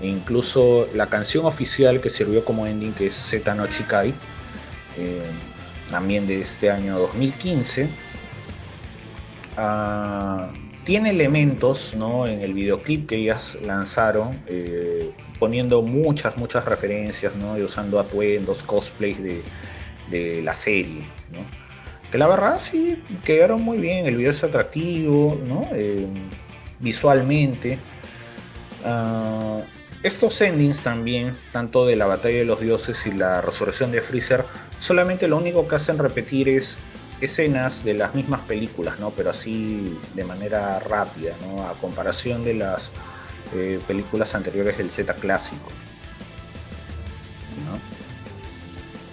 [0.00, 4.14] e incluso la canción oficial que sirvió como ending, que es Z no Chikai,
[5.90, 7.88] también de este año 2015,
[9.58, 10.50] ah,
[10.84, 12.26] tiene elementos ¿no?
[12.26, 17.58] en el videoclip que ellas lanzaron, eh, poniendo muchas, muchas referencias ¿no?
[17.58, 21.02] y usando atuendos, cosplays de, la serie.
[21.30, 21.38] ¿no?
[22.10, 25.68] Que la verdad sí quedaron muy bien, el video es atractivo ¿no?
[25.72, 26.06] Eh,
[26.80, 27.78] visualmente.
[28.84, 29.60] Ah,
[30.02, 34.46] estos endings también, tanto de la batalla de los dioses y la resurrección de Freezer,
[34.80, 36.78] solamente lo único que hacen repetir es
[37.20, 39.10] escenas de las mismas películas, ¿no?
[39.10, 41.34] Pero así de manera rápida.
[41.68, 42.90] A comparación de las
[43.54, 45.68] eh, películas anteriores del Z clásico.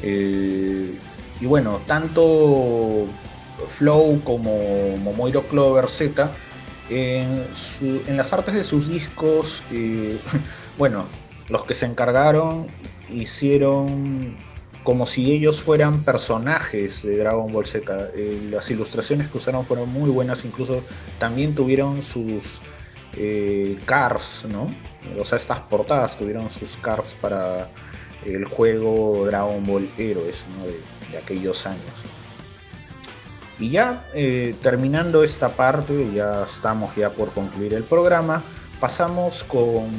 [0.03, 0.93] Eh,
[1.41, 3.07] y bueno, tanto
[3.67, 6.31] Flow como Momoiro Clover Z
[6.89, 7.45] en
[8.15, 10.19] las artes de sus discos, eh,
[10.77, 11.05] bueno,
[11.49, 12.67] los que se encargaron
[13.09, 14.35] hicieron
[14.87, 18.11] como si ellos fueran personajes de Dragon Ball Z.
[18.15, 20.81] Eh, las ilustraciones que usaron fueron muy buenas, incluso
[21.19, 22.61] también tuvieron sus
[23.17, 24.73] eh, cars, ¿no?
[25.19, 27.69] O sea, estas portadas tuvieron sus cars para
[28.23, 30.45] el juego Dragon Ball Heroes,
[31.11, 31.81] de aquellos años.
[33.59, 38.41] Y ya eh, terminando esta parte, ya estamos ya por concluir el programa,
[38.79, 39.89] pasamos con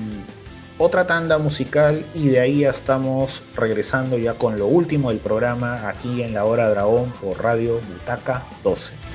[0.78, 5.88] otra tanda musical y de ahí ya estamos regresando ya con lo último del programa
[5.88, 9.07] aquí en la hora dragón por Radio Butaca 12.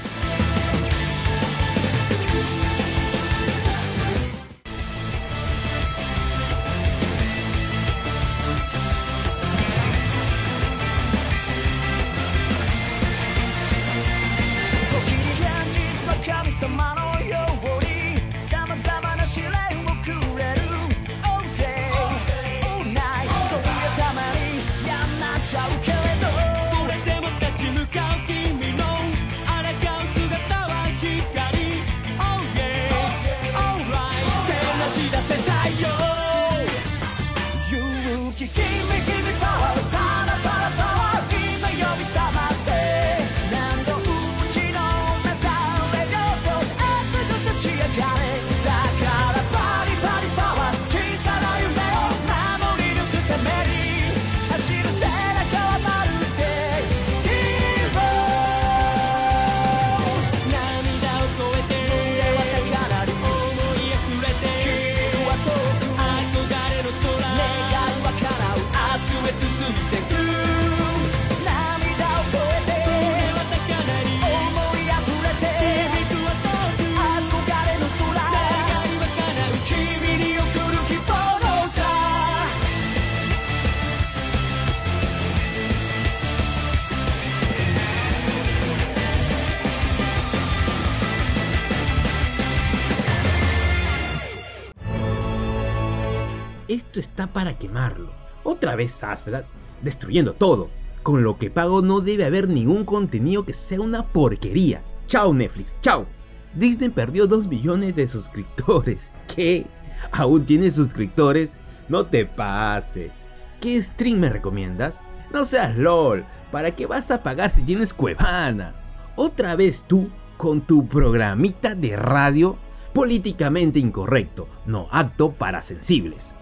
[97.34, 98.12] Para quemarlo.
[98.44, 99.46] Otra vez Aslat,
[99.82, 100.70] destruyendo todo.
[101.02, 104.84] Con lo que pago no debe haber ningún contenido que sea una porquería.
[105.08, 106.06] Chao Netflix, chao.
[106.54, 109.12] Disney perdió 2 millones de suscriptores.
[109.36, 109.66] ¿Qué?
[110.12, 111.56] ¿Aún tienes suscriptores?
[111.90, 113.26] No te pases.
[113.60, 115.02] ¿Qué stream me recomiendas?
[115.34, 116.26] No seas LOL.
[116.52, 118.76] ¿Para qué vas a pagar si tienes Cuevana?
[119.16, 122.58] Otra vez tú con tu programita de radio
[122.94, 126.34] políticamente incorrecto, no acto para sensibles.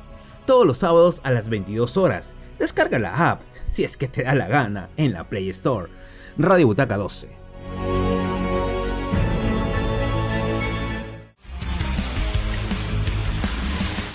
[0.46, 2.34] Todos los sábados a las 22 horas.
[2.58, 5.90] Descarga la app, si es que te da la gana, en la Play Store.
[6.38, 7.30] Radio Butaca 12.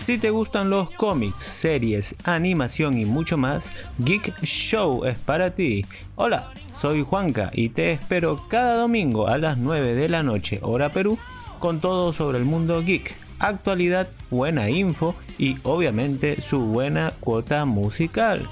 [0.07, 5.85] Si te gustan los cómics, series, animación y mucho más, Geek Show es para ti.
[6.15, 10.91] Hola, soy Juanca y te espero cada domingo a las 9 de la noche, hora
[10.91, 11.19] Perú,
[11.59, 18.49] con todo sobre el mundo geek, actualidad, buena info y obviamente su buena cuota musical.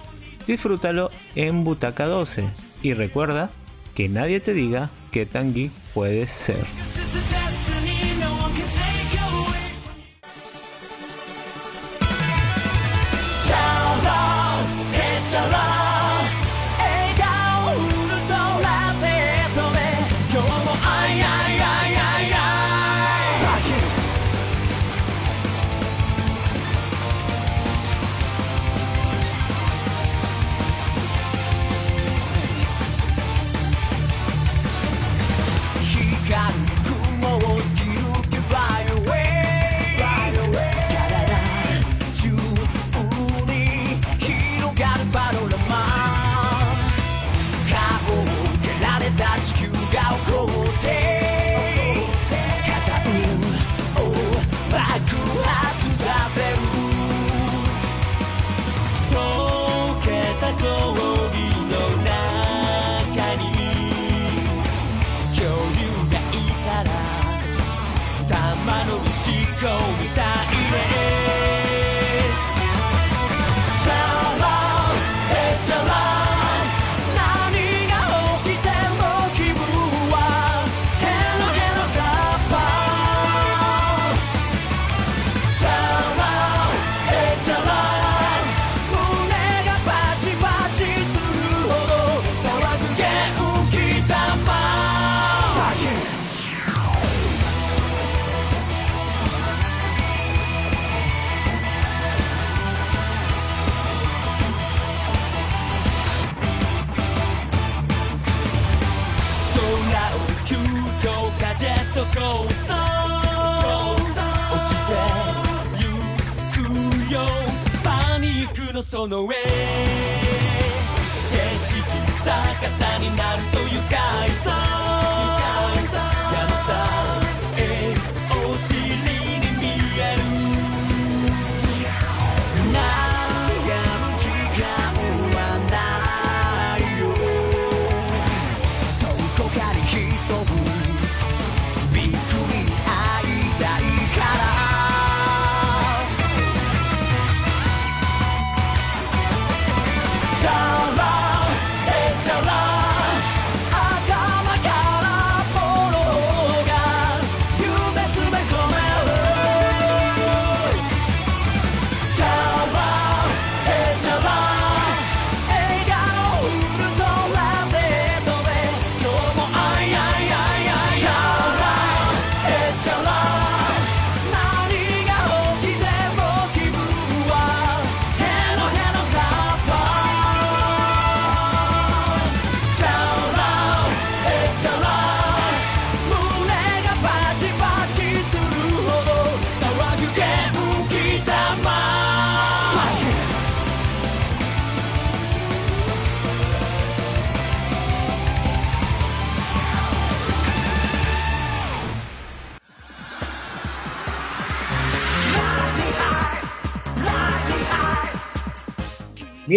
[0.47, 2.45] Disfrútalo en Butaca 12
[2.83, 3.51] y recuerda
[3.95, 6.65] que nadie te diga qué tan geek puedes ser.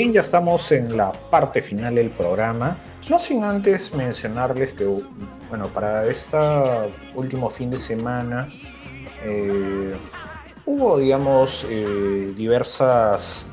[0.07, 2.77] Bien, ya estamos en la parte final del programa.
[3.09, 4.85] No sin antes mencionarles que,
[5.49, 6.37] bueno, para este
[7.13, 8.47] último fin de semana
[9.21, 9.97] eh,
[10.65, 13.45] hubo, digamos, eh, diversas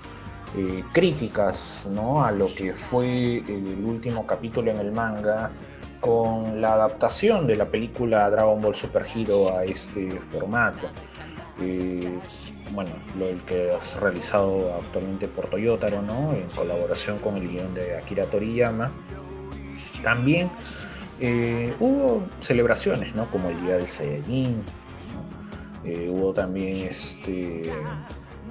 [0.56, 2.24] eh, críticas ¿no?
[2.24, 5.50] a lo que fue el último capítulo en el manga
[5.98, 10.88] con la adaptación de la película Dragon Ball Super Hero a este formato.
[12.72, 16.32] Bueno, lo que es realizado actualmente por Toyotaro, ¿no?
[16.32, 18.90] En colaboración con el guion de Akira Toriyama.
[20.02, 20.50] También
[21.20, 23.30] eh, hubo celebraciones, ¿no?
[23.30, 24.62] Como el Día del Saiyajin.
[25.84, 27.72] Eh, hubo también este.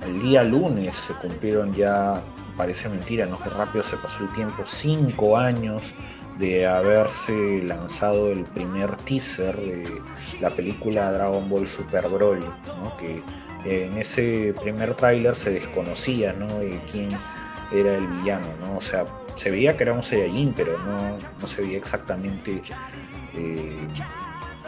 [0.05, 2.22] El día lunes se cumplieron ya,
[2.57, 3.39] parece mentira, ¿no?
[3.39, 5.93] Que rápido se pasó el tiempo, cinco años
[6.38, 10.01] de haberse lanzado el primer teaser de
[10.41, 12.97] la película Dragon Ball Super Broly, ¿no?
[12.97, 13.22] que
[13.66, 16.59] en ese primer tráiler se desconocía ¿no?
[16.59, 17.09] de quién
[17.72, 18.78] era el villano, ¿no?
[18.78, 19.05] o sea,
[19.36, 22.61] se veía que era un Saiyajin, pero no, no se veía exactamente,
[23.36, 23.88] eh,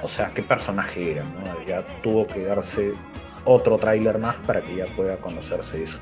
[0.01, 1.65] o sea, qué personaje era, ¿no?
[1.67, 2.93] ya tuvo que darse
[3.43, 5.99] otro tráiler más para que ya pueda conocerse eso.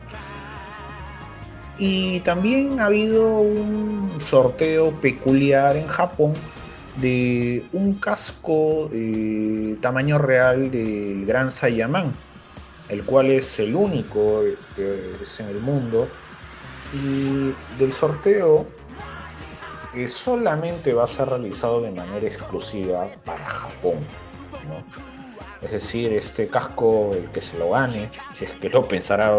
[1.77, 6.33] Y también ha habido un sorteo peculiar en Japón
[6.97, 12.13] de un casco de tamaño real del Gran Saiyaman,
[12.89, 14.41] el cual es el único
[14.75, 16.07] que es en el mundo.
[16.93, 18.67] Y del sorteo
[19.93, 23.97] que solamente va a ser realizado de manera exclusiva para Japón.
[24.67, 24.83] ¿no?
[25.61, 29.31] Es decir, este casco, el que se lo gane, si es que lo pensara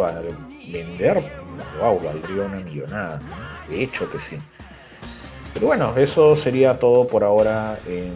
[0.67, 1.23] vender,
[1.81, 3.21] wow, valdría una millonada.
[3.69, 4.39] De hecho que sí.
[5.53, 8.13] Pero bueno, eso sería todo por ahora en,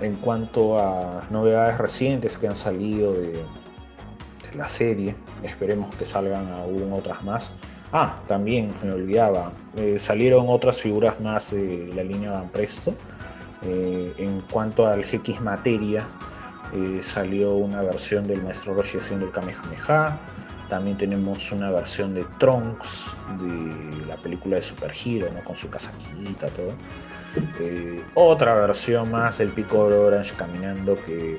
[0.00, 3.42] en cuanto a novedades recientes que han salido de,
[4.54, 5.14] la serie.
[5.42, 7.52] Esperemos que salgan aún otras más.
[7.92, 12.94] Ah, también me olvidaba, eh, salieron otras figuras más de la línea Van Presto.
[13.62, 16.06] Eh, en cuanto al GX Materia,
[16.72, 20.18] eh, salió una versión del Maestro Roshi haciendo el Kamehameha.
[20.68, 25.42] También tenemos una versión de Trunks de la película de Super Hero, ¿no?
[25.42, 26.74] con su casaquita, todo.
[28.14, 31.38] Otra versión más del Piccolo Orange caminando que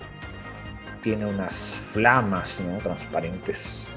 [1.01, 2.77] tiene unas flamas ¿no?
[2.79, 3.89] transparentes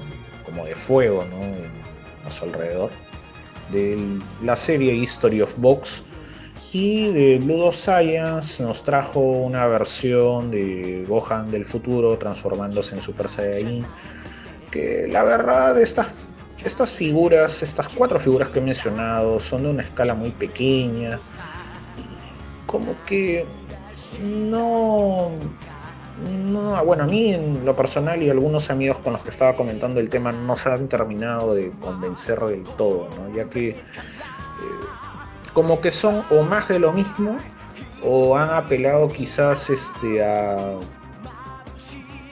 [0.43, 2.27] como de fuego ¿no?
[2.27, 2.91] a su alrededor.
[3.71, 6.03] De la serie History of Box
[6.71, 13.01] y de Blood of Science nos trajo una versión de Gohan del futuro transformándose en
[13.01, 13.85] Super Saiyajin.
[14.71, 16.09] Que la verdad, estas,
[16.63, 21.19] estas figuras, estas cuatro figuras que he mencionado, son de una escala muy pequeña.
[22.65, 23.45] Como que
[24.21, 25.31] no.
[26.23, 29.99] No, bueno, a mí en lo personal y algunos amigos con los que estaba comentando
[29.99, 33.35] el tema no se han terminado de convencer del todo, ¿no?
[33.35, 33.75] ya que eh,
[35.53, 37.35] como que son o más de lo mismo
[38.01, 40.77] o han apelado quizás este, a,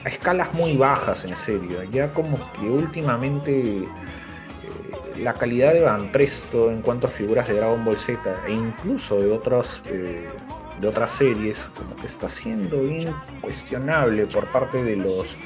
[0.04, 1.82] a escalas muy bajas en serio.
[1.84, 3.88] Ya como que últimamente eh,
[5.18, 9.20] la calidad de Van Presto en cuanto a figuras de Dragon Ball Z e incluso
[9.20, 10.28] de otros eh,
[10.80, 15.36] de otras series como que está siendo bien cuestionable por parte de los eh,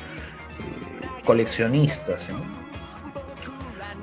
[1.24, 2.28] coleccionistas.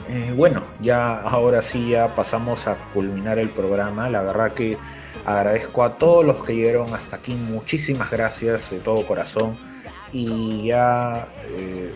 [0.08, 4.10] Eh, bueno, ya ahora sí ya pasamos a culminar el programa.
[4.10, 4.78] La verdad que
[5.26, 7.34] agradezco a todos los que llegaron hasta aquí.
[7.34, 9.58] Muchísimas gracias de todo corazón.
[10.12, 11.92] Y ya eh,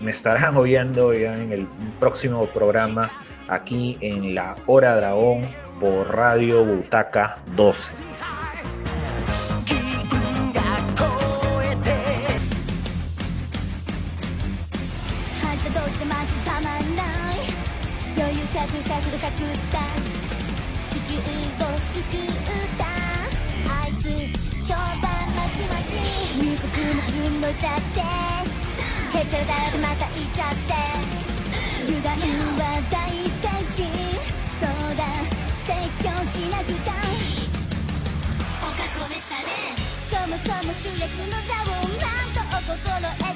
[0.00, 1.66] me estarán oyendo ya en el
[2.00, 3.10] próximo programa
[3.48, 5.42] aquí en la Hora Dragón
[5.80, 8.06] por Radio Butaca 12.
[40.44, 43.35] そも主役の座をなんとお心得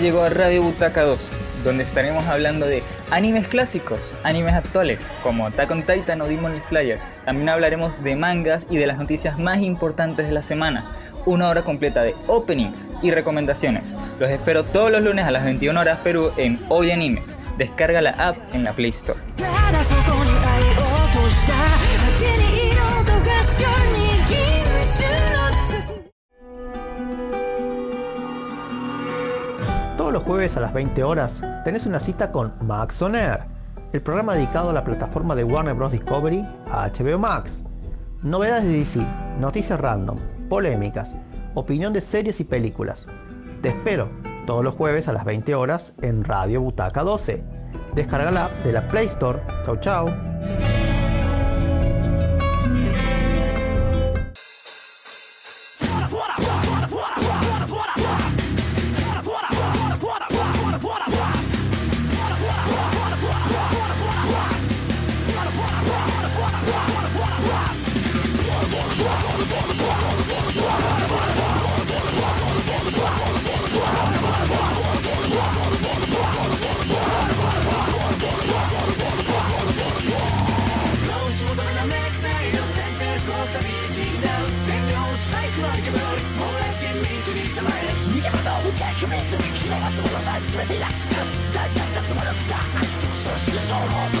[0.00, 1.32] llegó a Radio Butaca 2,
[1.62, 6.98] donde estaremos hablando de animes clásicos, animes actuales, como Attack on Titan o Demon Slayer.
[7.24, 10.84] También hablaremos de mangas y de las noticias más importantes de la semana.
[11.26, 13.96] Una hora completa de openings y recomendaciones.
[14.18, 17.38] Los espero todos los lunes a las 21 horas Perú en Hoy Animes.
[17.58, 19.20] Descarga la app en la Play Store.
[30.20, 33.40] jueves a las 20 horas tenés una cita con Max On Air,
[33.92, 35.92] el programa dedicado a la plataforma de Warner Bros.
[35.92, 37.62] Discovery HBO Max.
[38.22, 39.06] Novedades de DC,
[39.38, 40.18] noticias random,
[40.48, 41.14] polémicas,
[41.54, 43.06] opinión de series y películas.
[43.62, 44.08] Te espero
[44.46, 47.42] todos los jueves a las 20 horas en Radio Butaca 12.
[47.94, 49.40] Descarga la de la Play Store.
[49.64, 50.06] Chau chau.
[90.60, 94.20] profilaktykas Dajcie sercu mrówka, a stukrzesz i żołądka